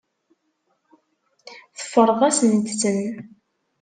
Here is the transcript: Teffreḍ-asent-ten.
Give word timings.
Teffreḍ-asent-ten. 1.77 3.05